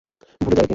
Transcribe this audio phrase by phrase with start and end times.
[0.41, 0.69] ভুলে যা একে।